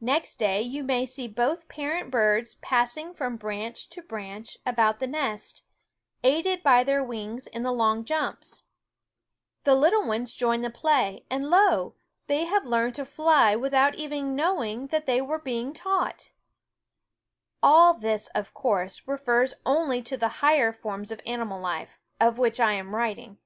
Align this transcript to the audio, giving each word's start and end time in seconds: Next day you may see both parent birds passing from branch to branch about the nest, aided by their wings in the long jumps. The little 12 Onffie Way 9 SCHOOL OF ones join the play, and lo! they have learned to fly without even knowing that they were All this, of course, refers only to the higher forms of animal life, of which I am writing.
Next 0.00 0.36
day 0.36 0.62
you 0.62 0.82
may 0.82 1.04
see 1.04 1.28
both 1.28 1.68
parent 1.68 2.10
birds 2.10 2.54
passing 2.62 3.12
from 3.12 3.36
branch 3.36 3.90
to 3.90 4.00
branch 4.00 4.56
about 4.64 5.00
the 5.00 5.06
nest, 5.06 5.64
aided 6.24 6.62
by 6.62 6.82
their 6.82 7.04
wings 7.04 7.46
in 7.46 7.62
the 7.62 7.70
long 7.70 8.06
jumps. 8.06 8.62
The 9.64 9.74
little 9.74 10.04
12 10.04 10.06
Onffie 10.06 10.08
Way 10.08 10.12
9 10.12 10.12
SCHOOL 10.14 10.14
OF 10.14 10.18
ones 10.18 10.32
join 10.32 10.62
the 10.62 10.78
play, 10.80 11.24
and 11.28 11.50
lo! 11.50 11.94
they 12.26 12.44
have 12.46 12.64
learned 12.64 12.94
to 12.94 13.04
fly 13.04 13.54
without 13.54 13.96
even 13.96 14.34
knowing 14.34 14.86
that 14.86 15.04
they 15.04 15.20
were 15.20 15.42
All 17.62 17.92
this, 17.92 18.28
of 18.28 18.54
course, 18.54 19.06
refers 19.06 19.52
only 19.66 20.00
to 20.00 20.16
the 20.16 20.28
higher 20.40 20.72
forms 20.72 21.10
of 21.10 21.20
animal 21.26 21.60
life, 21.60 21.98
of 22.18 22.38
which 22.38 22.58
I 22.60 22.72
am 22.72 22.94
writing. 22.94 23.36